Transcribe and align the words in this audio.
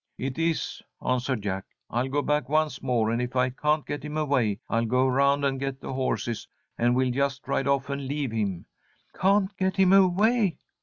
"It 0.17 0.39
is," 0.39 0.81
answered 1.05 1.43
Jack. 1.43 1.63
"I'll 1.91 2.07
go 2.09 2.23
back 2.23 2.49
once 2.49 2.81
more, 2.81 3.11
and 3.11 3.21
if 3.21 3.35
I 3.35 3.51
can't 3.51 3.85
get 3.85 4.03
him 4.03 4.17
away, 4.17 4.59
I'll 4.67 4.85
go 4.87 5.05
around 5.05 5.45
and 5.45 5.59
get 5.59 5.79
the 5.79 5.93
horses 5.93 6.47
and 6.75 6.95
we'll 6.95 7.11
just 7.11 7.47
ride 7.47 7.67
off 7.67 7.87
and 7.87 8.07
leave 8.07 8.31
him." 8.31 8.65
"Can't 9.13 9.55
get 9.57 9.75
him 9.75 9.93
away!" 9.93 10.57